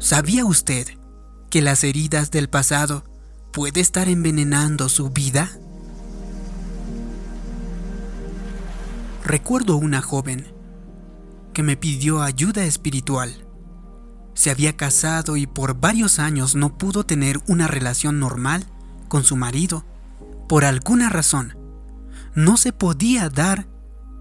[0.00, 0.88] ¿Sabía usted
[1.50, 3.04] que las heridas del pasado
[3.52, 5.50] puede estar envenenando su vida?
[9.22, 10.54] Recuerdo una joven
[11.52, 13.46] que me pidió ayuda espiritual.
[14.32, 18.64] Se había casado y por varios años no pudo tener una relación normal
[19.08, 19.84] con su marido.
[20.48, 21.58] Por alguna razón,
[22.34, 23.68] no se podía dar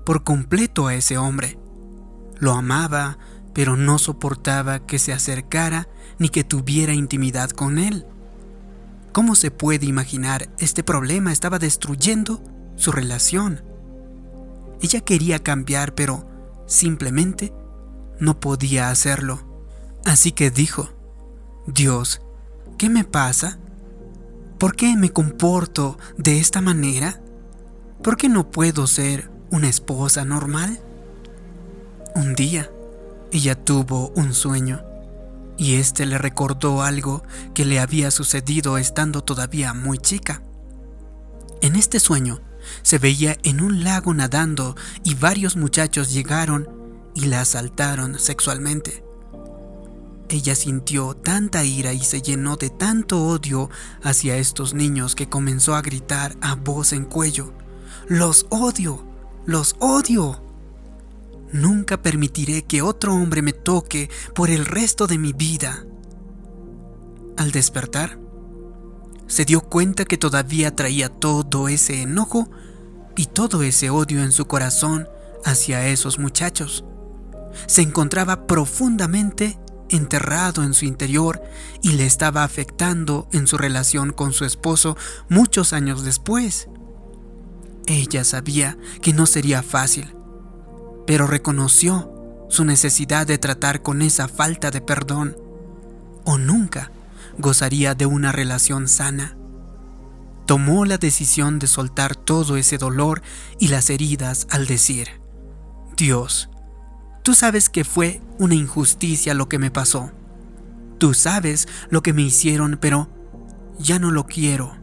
[0.05, 1.57] por completo a ese hombre.
[2.37, 3.17] Lo amaba,
[3.59, 8.05] pero no soportaba que se acercara ni que tuviera intimidad con él.
[9.11, 10.47] ¿Cómo se puede imaginar?
[10.59, 12.41] Este problema estaba destruyendo
[12.77, 13.61] su relación.
[14.79, 16.25] Ella quería cambiar, pero
[16.67, 17.51] simplemente
[18.17, 19.41] no podía hacerlo.
[20.05, 20.91] Así que dijo,
[21.67, 22.21] Dios,
[22.77, 23.59] ¿qué me pasa?
[24.57, 27.21] ¿Por qué me comporto de esta manera?
[28.01, 30.79] ¿Por qué no puedo ser una esposa normal?
[32.15, 32.71] Un día,
[33.31, 34.83] ella tuvo un sueño
[35.57, 37.21] y este le recordó algo
[37.53, 40.41] que le había sucedido estando todavía muy chica.
[41.61, 42.39] En este sueño,
[42.81, 46.69] se veía en un lago nadando y varios muchachos llegaron
[47.13, 49.03] y la asaltaron sexualmente.
[50.29, 53.69] Ella sintió tanta ira y se llenó de tanto odio
[54.03, 57.53] hacia estos niños que comenzó a gritar a voz en cuello,
[58.07, 59.05] Los odio,
[59.45, 60.48] los odio.
[61.51, 65.85] Nunca permitiré que otro hombre me toque por el resto de mi vida.
[67.37, 68.19] Al despertar,
[69.27, 72.49] se dio cuenta que todavía traía todo ese enojo
[73.15, 75.07] y todo ese odio en su corazón
[75.45, 76.83] hacia esos muchachos.
[77.67, 79.59] Se encontraba profundamente
[79.89, 81.41] enterrado en su interior
[81.81, 84.97] y le estaba afectando en su relación con su esposo
[85.29, 86.69] muchos años después.
[87.87, 90.13] Ella sabía que no sería fácil,
[91.09, 95.35] pero reconoció su necesidad de tratar con esa falta de perdón,
[96.23, 96.91] o nunca
[97.39, 99.35] gozaría de una relación sana.
[100.45, 103.23] Tomó la decisión de soltar todo ese dolor
[103.57, 105.19] y las heridas al decir,
[105.97, 106.51] Dios,
[107.23, 110.11] tú sabes que fue una injusticia lo que me pasó.
[110.99, 113.09] Tú sabes lo que me hicieron, pero
[113.79, 114.77] ya no lo quiero.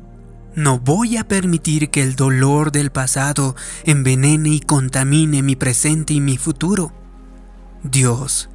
[0.57, 6.21] No voy a permitir que el dolor del pasado envenene y contamine mi presente y
[6.23, 6.95] mi futuro.
[7.83, 8.49] Dios,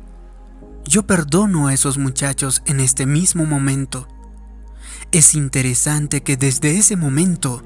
[0.84, 4.08] yo perdono a esos muchachos en este mismo momento.
[5.12, 7.62] Es interesante que desde ese momento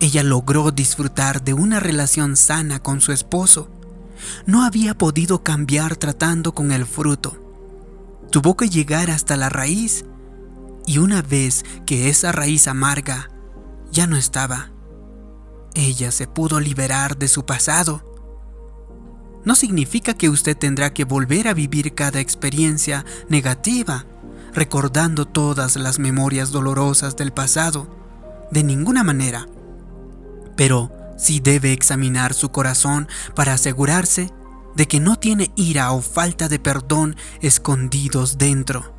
[0.00, 3.70] ella logró disfrutar de una relación sana con su esposo.
[4.44, 7.38] No había podido cambiar tratando con el fruto.
[8.32, 10.04] Tuvo que llegar hasta la raíz
[10.84, 13.28] y una vez que esa raíz amarga
[13.92, 14.70] ya no estaba.
[15.74, 18.02] Ella se pudo liberar de su pasado.
[19.44, 24.06] No significa que usted tendrá que volver a vivir cada experiencia negativa,
[24.52, 27.86] recordando todas las memorias dolorosas del pasado,
[28.50, 29.46] de ninguna manera.
[30.56, 34.30] Pero sí debe examinar su corazón para asegurarse
[34.74, 38.94] de que no tiene ira o falta de perdón escondidos dentro.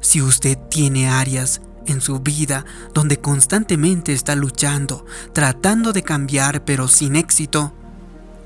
[0.00, 2.64] Si usted tiene áreas en su vida
[2.94, 7.72] donde constantemente está luchando, tratando de cambiar pero sin éxito,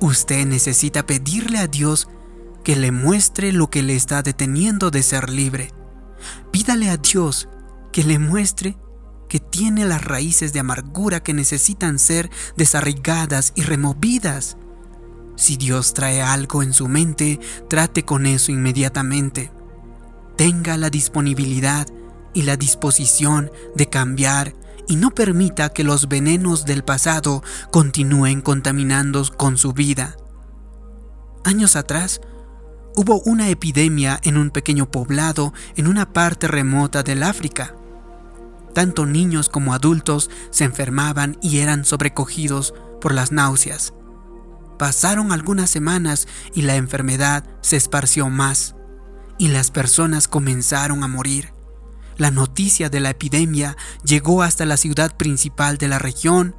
[0.01, 2.09] usted necesita pedirle a Dios
[2.65, 5.73] que le muestre lo que le está deteniendo de ser libre.
[6.51, 7.49] Pídale a Dios
[7.93, 8.77] que le muestre
[9.29, 14.57] que tiene las raíces de amargura que necesitan ser desarraigadas y removidas.
[15.37, 19.53] Si Dios trae algo en su mente, trate con eso inmediatamente.
[20.37, 21.87] Tenga la disponibilidad
[22.35, 24.55] y la disposición de cambiar
[24.89, 30.17] y no permita que los venenos del pasado continúen contaminando con su vida.
[31.45, 32.21] Años atrás,
[32.97, 37.75] hubo una epidemia en un pequeño poblado en una parte remota del África.
[38.75, 43.95] Tanto niños como adultos se enfermaban y eran sobrecogidos por las náuseas.
[44.79, 48.75] Pasaron algunas semanas y la enfermedad se esparció más,
[49.39, 51.53] y las personas comenzaron a morir.
[52.21, 56.55] La noticia de la epidemia llegó hasta la ciudad principal de la región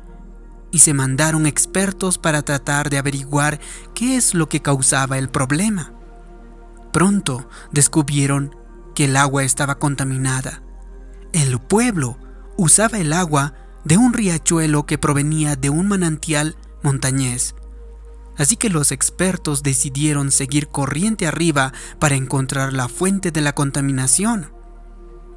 [0.72, 3.60] y se mandaron expertos para tratar de averiguar
[3.94, 5.94] qué es lo que causaba el problema.
[6.92, 8.56] Pronto descubrieron
[8.96, 10.64] que el agua estaba contaminada.
[11.32, 12.18] El pueblo
[12.58, 13.54] usaba el agua
[13.86, 17.54] de un riachuelo que provenía de un manantial montañés.
[18.36, 24.60] Así que los expertos decidieron seguir corriente arriba para encontrar la fuente de la contaminación.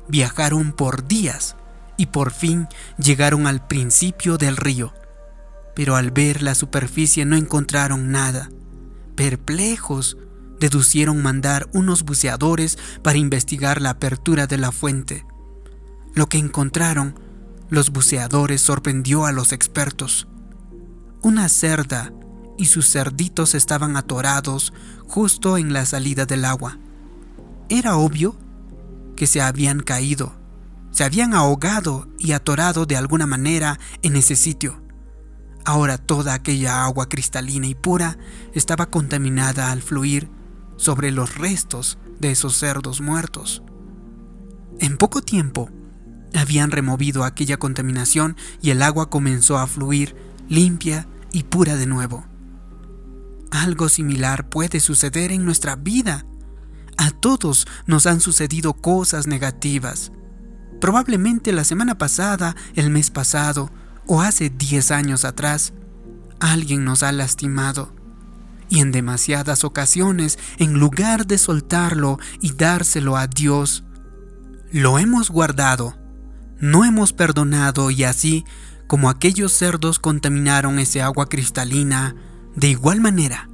[0.08, 1.56] Viajaron por días
[1.96, 2.68] y por fin
[2.98, 4.92] llegaron al principio del río.
[5.74, 8.50] Pero al ver la superficie no encontraron nada.
[9.16, 10.16] Perplejos,
[10.60, 15.24] deducieron mandar unos buceadores para investigar la apertura de la fuente.
[16.14, 17.18] Lo que encontraron
[17.70, 20.28] los buceadores sorprendió a los expertos.
[21.22, 22.12] Una cerda
[22.56, 24.72] y sus cerditos estaban atorados
[25.08, 26.78] justo en la salida del agua.
[27.68, 28.36] Era obvio
[29.14, 30.34] que se habían caído,
[30.90, 34.82] se habían ahogado y atorado de alguna manera en ese sitio.
[35.64, 38.18] Ahora toda aquella agua cristalina y pura
[38.52, 40.30] estaba contaminada al fluir
[40.76, 43.62] sobre los restos de esos cerdos muertos.
[44.78, 45.70] En poco tiempo,
[46.34, 50.16] habían removido aquella contaminación y el agua comenzó a fluir
[50.48, 52.26] limpia y pura de nuevo.
[53.50, 56.26] Algo similar puede suceder en nuestra vida.
[56.96, 60.12] A todos nos han sucedido cosas negativas.
[60.80, 63.70] Probablemente la semana pasada, el mes pasado
[64.06, 65.72] o hace 10 años atrás,
[66.40, 67.94] alguien nos ha lastimado.
[68.68, 73.84] Y en demasiadas ocasiones, en lugar de soltarlo y dárselo a Dios,
[74.72, 75.96] lo hemos guardado,
[76.58, 78.44] no hemos perdonado y así
[78.86, 82.14] como aquellos cerdos contaminaron ese agua cristalina,
[82.56, 83.48] de igual manera,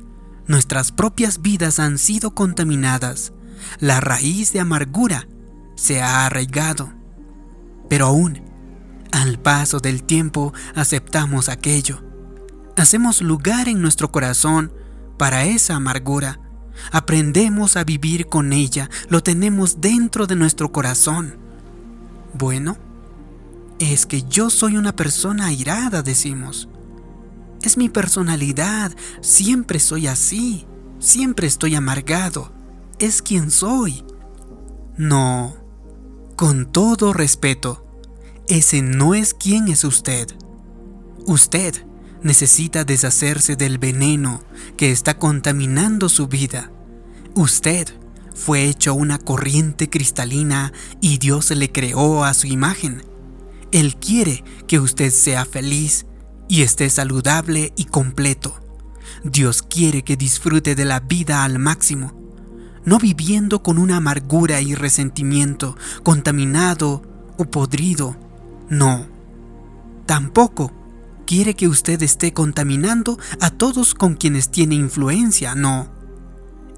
[0.50, 3.32] nuestras propias vidas han sido contaminadas.
[3.78, 5.28] La raíz de amargura
[5.76, 6.92] se ha arraigado.
[7.88, 8.42] Pero aún,
[9.12, 12.02] al paso del tiempo, aceptamos aquello.
[12.76, 14.72] Hacemos lugar en nuestro corazón
[15.16, 16.40] para esa amargura.
[16.90, 21.36] Aprendemos a vivir con ella, lo tenemos dentro de nuestro corazón.
[22.34, 22.76] Bueno,
[23.78, 26.68] es que yo soy una persona airada, decimos.
[27.62, 30.66] Es mi personalidad, siempre soy así,
[30.98, 32.52] siempre estoy amargado,
[32.98, 34.04] es quien soy.
[34.96, 35.56] No,
[36.36, 37.86] con todo respeto,
[38.48, 40.26] ese no es quien es usted.
[41.26, 41.86] Usted
[42.22, 44.42] necesita deshacerse del veneno
[44.76, 46.72] que está contaminando su vida.
[47.34, 47.88] Usted
[48.34, 53.02] fue hecho una corriente cristalina y Dios le creó a su imagen.
[53.70, 56.06] Él quiere que usted sea feliz
[56.50, 58.60] y esté saludable y completo.
[59.22, 62.12] Dios quiere que disfrute de la vida al máximo,
[62.84, 67.02] no viviendo con una amargura y resentimiento, contaminado
[67.38, 68.16] o podrido.
[68.68, 69.06] No.
[70.06, 70.72] Tampoco
[71.24, 75.54] quiere que usted esté contaminando a todos con quienes tiene influencia.
[75.54, 75.88] No.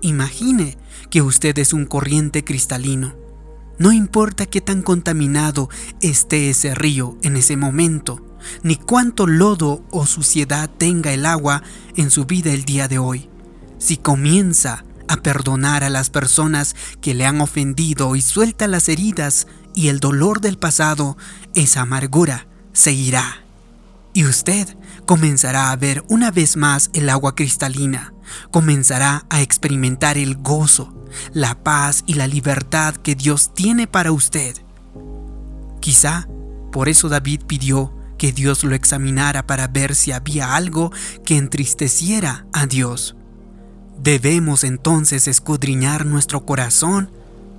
[0.02, 0.76] Imagine
[1.08, 3.14] que usted es un corriente cristalino.
[3.78, 5.70] No importa qué tan contaminado
[6.02, 8.31] esté ese río en ese momento,
[8.62, 11.62] ni cuánto lodo o suciedad tenga el agua
[11.96, 13.28] en su vida el día de hoy.
[13.78, 19.46] Si comienza a perdonar a las personas que le han ofendido y suelta las heridas
[19.74, 21.16] y el dolor del pasado,
[21.54, 23.44] esa amargura se irá.
[24.14, 28.12] Y usted comenzará a ver una vez más el agua cristalina,
[28.50, 30.94] comenzará a experimentar el gozo,
[31.32, 34.56] la paz y la libertad que Dios tiene para usted.
[35.80, 36.28] Quizá
[36.70, 37.92] por eso David pidió
[38.22, 40.92] que Dios lo examinara para ver si había algo
[41.24, 43.16] que entristeciera a Dios.
[44.00, 47.10] Debemos entonces escudriñar nuestro corazón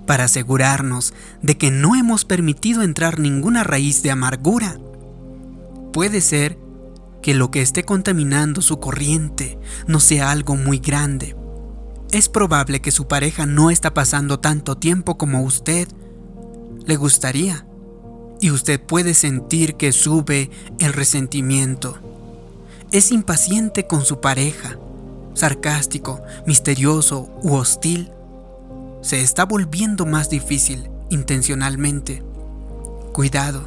[0.07, 4.79] para asegurarnos de que no hemos permitido entrar ninguna raíz de amargura.
[5.91, 6.57] Puede ser
[7.21, 11.35] que lo que esté contaminando su corriente no sea algo muy grande.
[12.13, 15.89] Es probable que su pareja no está pasando tanto tiempo como usted
[16.85, 17.65] le gustaría
[18.43, 21.97] y usted puede sentir que sube el resentimiento.
[22.91, 24.77] Es impaciente con su pareja,
[25.33, 28.11] sarcástico, misterioso u hostil.
[29.01, 32.21] Se está volviendo más difícil intencionalmente.
[33.13, 33.63] Cuidado,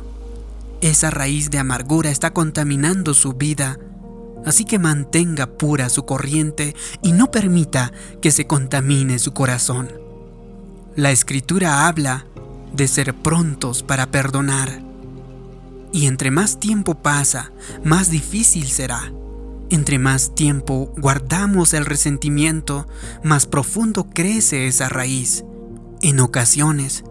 [0.82, 3.78] esa raíz de amargura está contaminando su vida,
[4.44, 9.90] así que mantenga pura su corriente y no permita que se contamine su corazón.
[10.96, 12.26] La escritura habla
[12.76, 14.82] de ser prontos para perdonar.
[15.92, 17.52] Y entre más tiempo pasa,
[17.82, 19.12] más difícil será.
[19.70, 22.86] Entre más tiempo guardamos el resentimiento,
[23.24, 25.44] más profundo crece esa raíz.
[26.02, 27.04] En ocasiones,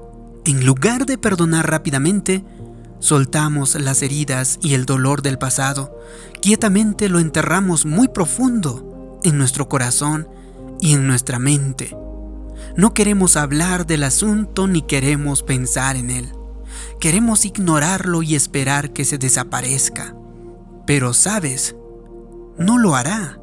[0.46, 2.46] en lugar de perdonar rápidamente,
[3.00, 6.00] soltamos las heridas y el dolor del pasado,
[6.42, 10.28] quietamente lo enterramos muy profundo en nuestro corazón
[10.80, 12.05] y en nuestra mente.
[12.78, 16.34] No queremos hablar del asunto ni queremos pensar en él.
[17.00, 20.16] Queremos ignorarlo y esperar que se desaparezca.
[20.86, 21.76] Pero sabes,
[22.58, 23.40] no lo hará.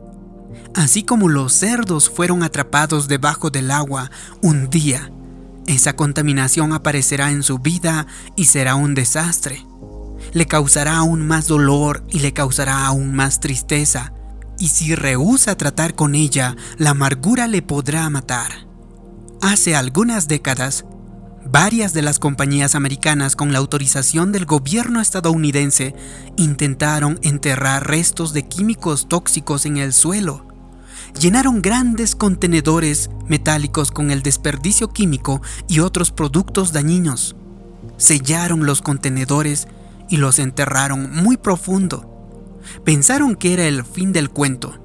[0.75, 4.11] Así como los cerdos fueron atrapados debajo del agua
[4.43, 5.11] un día,
[5.67, 9.65] esa contaminación aparecerá en su vida y será un desastre.
[10.33, 14.13] Le causará aún más dolor y le causará aún más tristeza
[14.59, 18.72] y si rehúsa tratar con ella, la amargura le podrá matar.
[19.43, 20.85] Hace algunas décadas,
[21.45, 25.97] varias de las compañías americanas con la autorización del gobierno estadounidense
[26.37, 30.47] intentaron enterrar restos de químicos tóxicos en el suelo.
[31.21, 37.35] Llenaron grandes contenedores metálicos con el desperdicio químico y otros productos dañinos.
[37.97, 39.67] Sellaron los contenedores
[40.09, 42.61] y los enterraron muy profundo.
[42.85, 44.82] Pensaron que era el fin del cuento.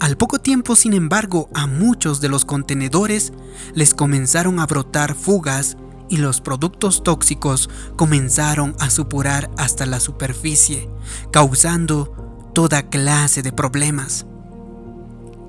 [0.00, 3.32] Al poco tiempo, sin embargo, a muchos de los contenedores
[3.74, 5.76] les comenzaron a brotar fugas
[6.08, 10.88] y los productos tóxicos comenzaron a supurar hasta la superficie,
[11.32, 14.24] causando toda clase de problemas.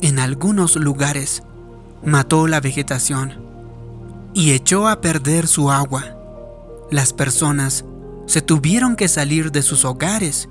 [0.02, 1.44] En algunos lugares,
[2.04, 3.44] mató la vegetación
[4.34, 6.16] y echó a perder su agua.
[6.90, 7.86] Las personas
[8.26, 10.50] se tuvieron que salir de sus hogares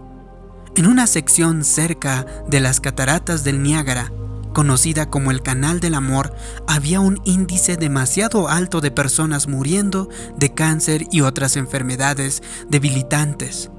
[0.78, 4.12] en una sección cerca de las cataratas del Niágara,
[4.54, 6.37] conocida como el Canal del Amor,
[6.68, 13.73] había un índice demasiado alto de personas muriendo de cáncer y otras enfermedades debilitantes.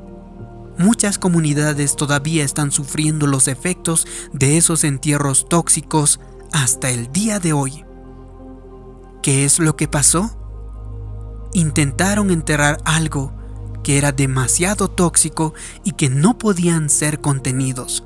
[0.77, 6.20] Muchas comunidades todavía están sufriendo los efectos de esos entierros tóxicos
[6.51, 7.86] hasta el día de hoy.
[9.24, 10.38] ¿Qué es lo que pasó?
[11.53, 13.38] Intentaron enterrar algo
[13.89, 18.03] que era demasiado tóxico y que no podían ser contenidos.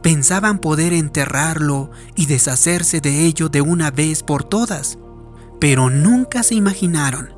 [0.00, 4.96] Pensaban poder enterrarlo y deshacerse de ello de una vez por todas,
[5.60, 7.30] pero nunca se imaginaron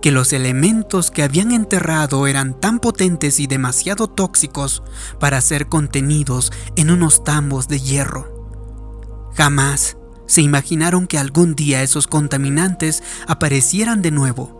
[0.00, 4.82] que los elementos que habían enterrado eran tan potentes y demasiado tóxicos
[5.20, 9.28] para ser contenidos en unos tambos de hierro.
[9.34, 14.57] Jamás se imaginaron que algún día esos contaminantes aparecieran de nuevo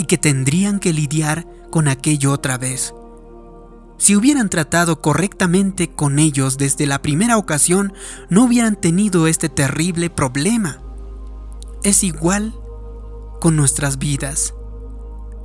[0.00, 2.94] y que tendrían que lidiar con aquello otra vez.
[3.98, 7.92] Si hubieran tratado correctamente con ellos desde la primera ocasión,
[8.30, 10.80] no hubieran tenido este terrible problema.
[11.82, 12.54] Es igual
[13.42, 14.54] con nuestras vidas.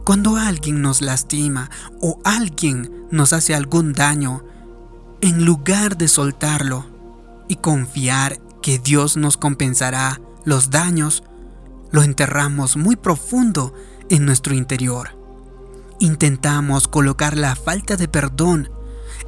[0.06, 1.70] Cuando alguien nos lastima
[2.00, 4.46] o alguien nos hace algún daño,
[5.20, 6.86] en lugar de soltarlo
[7.50, 11.24] y confiar que Dios nos compensará los daños,
[11.92, 13.74] lo enterramos muy profundo
[14.10, 15.26] en nuestro interior
[16.00, 18.70] intentamos colocar la falta de perdón,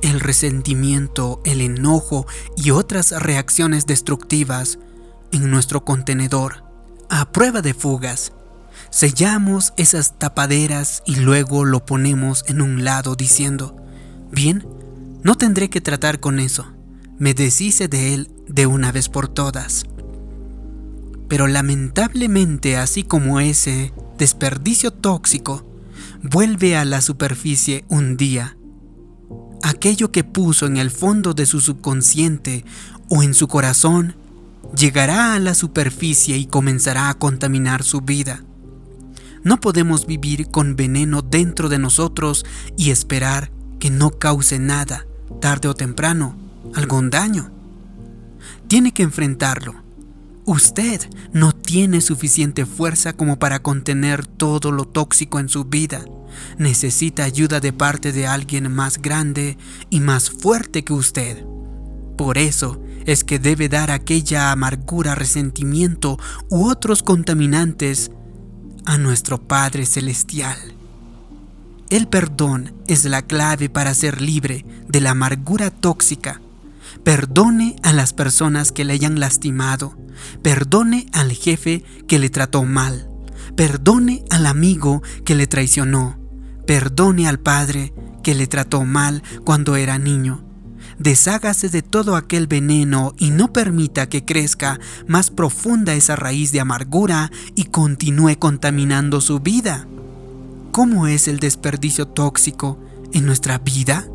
[0.01, 4.79] el resentimiento, el enojo y otras reacciones destructivas
[5.31, 6.63] en nuestro contenedor
[7.09, 8.33] a prueba de fugas.
[8.89, 13.75] Sellamos esas tapaderas y luego lo ponemos en un lado diciendo,
[14.31, 14.67] bien,
[15.23, 16.73] no tendré que tratar con eso,
[17.17, 19.85] me deshice de él de una vez por todas.
[21.27, 25.65] Pero lamentablemente, así como ese desperdicio tóxico,
[26.21, 28.57] vuelve a la superficie un día.
[29.63, 32.65] Aquello que puso en el fondo de su subconsciente
[33.09, 34.15] o en su corazón
[34.75, 38.43] llegará a la superficie y comenzará a contaminar su vida.
[39.43, 42.45] No podemos vivir con veneno dentro de nosotros
[42.75, 45.05] y esperar que no cause nada,
[45.39, 46.35] tarde o temprano,
[46.73, 47.51] algún daño.
[48.67, 49.86] Tiene que enfrentarlo
[50.47, 51.01] Usted
[51.33, 56.05] no tiene suficiente fuerza como para contener todo lo tóxico en su vida.
[56.57, 59.57] Necesita ayuda de parte de alguien más grande
[59.89, 61.45] y más fuerte que usted.
[62.17, 66.17] Por eso es que debe dar aquella amargura, resentimiento
[66.49, 68.11] u otros contaminantes
[68.85, 70.57] a nuestro Padre Celestial.
[71.89, 76.39] El perdón es la clave para ser libre de la amargura tóxica.
[77.07, 79.97] Perdone a las personas que le hayan lastimado
[80.41, 83.09] Perdone al jefe que le trató mal.
[83.55, 86.19] Perdone al amigo que le traicionó.
[86.65, 90.43] Perdone al padre que le trató mal cuando era niño.
[90.99, 96.59] Deshágase de todo aquel veneno y no permita que crezca más profunda esa raíz de
[96.59, 99.87] amargura y continúe contaminando su vida.
[100.73, 102.77] ¿Cómo es el desperdicio tóxico
[103.13, 104.05] en nuestra vida?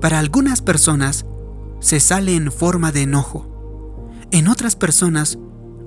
[0.00, 1.26] Para algunas personas
[1.84, 3.54] se sale en forma de enojo
[4.34, 5.38] en otras personas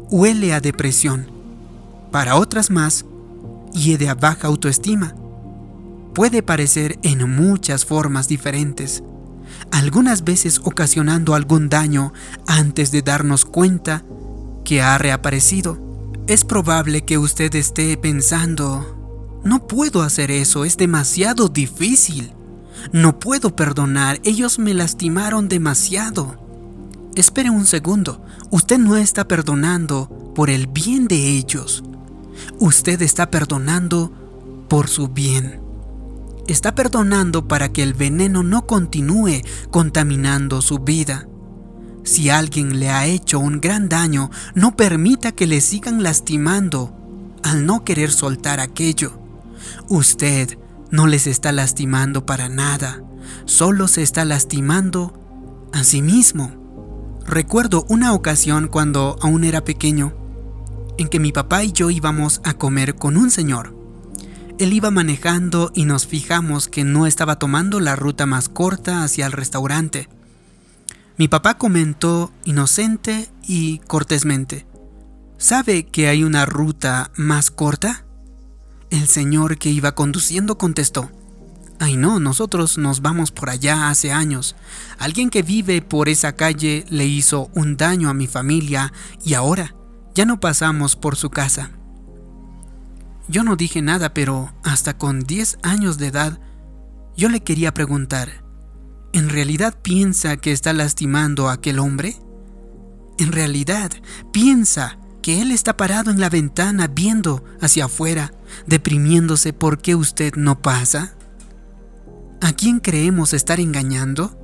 [0.09, 1.29] huele a depresión.
[2.13, 3.03] Para otras más,
[3.73, 5.13] hiede a baja autoestima.
[6.13, 9.03] Puede parecer en muchas formas diferentes,
[9.69, 12.13] algunas veces ocasionando algún daño
[12.47, 14.05] antes de darnos cuenta
[14.63, 15.77] que ha reaparecido.
[16.27, 22.31] Es probable que usted esté pensando, no puedo hacer eso, es demasiado difícil.
[22.91, 26.37] No puedo perdonar, ellos me lastimaron demasiado.
[27.15, 31.83] Espere un segundo, usted no está perdonando por el bien de ellos.
[32.59, 34.11] Usted está perdonando
[34.69, 35.61] por su bien.
[36.47, 39.41] Está perdonando para que el veneno no continúe
[39.71, 41.27] contaminando su vida.
[42.03, 46.95] Si alguien le ha hecho un gran daño, no permita que le sigan lastimando
[47.43, 49.19] al no querer soltar aquello.
[49.89, 50.57] Usted
[50.91, 53.01] no les está lastimando para nada,
[53.45, 55.13] solo se está lastimando
[55.73, 56.51] a sí mismo.
[57.25, 60.15] Recuerdo una ocasión cuando aún era pequeño,
[60.97, 63.75] en que mi papá y yo íbamos a comer con un señor.
[64.59, 69.27] Él iba manejando y nos fijamos que no estaba tomando la ruta más corta hacia
[69.27, 70.09] el restaurante.
[71.17, 74.65] Mi papá comentó inocente y cortésmente,
[75.37, 78.06] ¿sabe que hay una ruta más corta?
[78.89, 81.11] El señor que iba conduciendo contestó,
[81.79, 84.55] Ay no, nosotros nos vamos por allá hace años.
[84.97, 88.91] Alguien que vive por esa calle le hizo un daño a mi familia
[89.23, 89.75] y ahora
[90.15, 91.71] ya no pasamos por su casa.
[93.27, 96.39] Yo no dije nada, pero hasta con 10 años de edad,
[97.15, 98.43] yo le quería preguntar,
[99.13, 102.15] ¿en realidad piensa que está lastimando a aquel hombre?
[103.19, 103.91] ¿En realidad
[104.31, 108.31] piensa que él está parado en la ventana viendo hacia afuera,
[108.65, 111.15] deprimiéndose porque usted no pasa?
[112.39, 114.39] ¿A quién creemos estar engañando?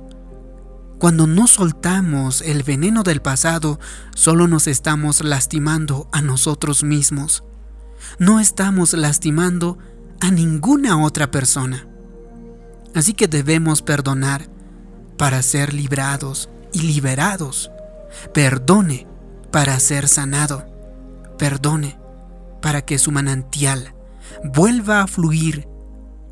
[0.98, 3.80] Cuando no soltamos el veneno del pasado,
[4.14, 7.44] solo nos estamos lastimando a nosotros mismos
[8.18, 9.78] no estamos lastimando
[10.20, 11.86] a ninguna otra persona.
[12.94, 14.48] Así que debemos perdonar
[15.16, 17.70] para ser librados y liberados.
[18.32, 19.06] Perdone
[19.50, 20.73] para ser sanado.
[21.44, 21.98] Perdone
[22.62, 23.94] para que su manantial
[24.44, 25.68] vuelva a fluir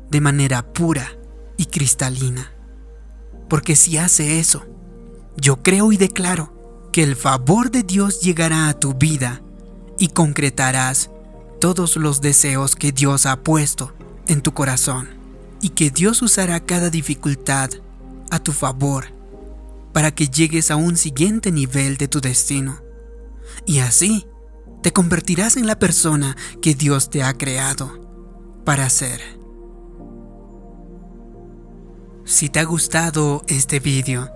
[0.09, 1.07] de manera pura
[1.55, 2.51] y cristalina.
[3.47, 4.65] Porque si hace eso,
[5.37, 9.43] yo creo y declaro que el favor de Dios llegará a tu vida
[9.99, 11.11] y concretarás
[11.61, 13.93] todos los deseos que Dios ha puesto
[14.27, 15.09] en tu corazón
[15.61, 17.69] y que Dios usará cada dificultad
[18.31, 19.13] a tu favor
[19.93, 22.81] para que llegues a un siguiente nivel de tu destino.
[23.67, 24.25] Y así
[24.83, 28.01] te convertirás en la persona que Dios te ha creado
[28.65, 29.21] para ser.
[32.25, 34.29] Si te ha gustado este vídeo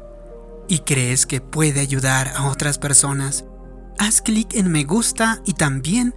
[0.69, 3.43] y crees que puede ayudar a otras personas,
[3.99, 6.15] haz clic en me gusta y también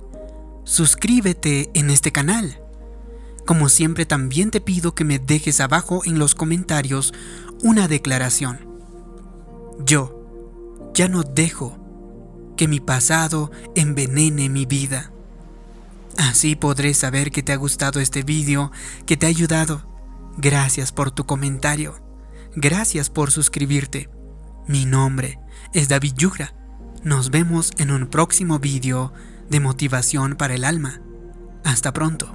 [0.63, 2.63] suscríbete en este canal.
[3.47, 7.13] Como siempre también te pido que me dejes abajo en los comentarios
[7.65, 8.61] una declaración.
[9.85, 11.80] Yo ya no dejo
[12.61, 15.11] que mi pasado envenene mi vida.
[16.19, 18.71] Así podré saber que te ha gustado este vídeo,
[19.07, 19.89] que te ha ayudado.
[20.37, 22.05] Gracias por tu comentario.
[22.55, 24.11] Gracias por suscribirte.
[24.69, 25.39] Mi nombre
[25.73, 26.55] es David Yugra.
[27.03, 29.15] Nos vemos en un próximo vídeo
[29.49, 31.01] de motivación para el alma.
[31.65, 32.31] Hasta pronto.